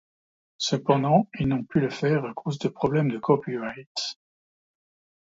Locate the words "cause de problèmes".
2.33-3.11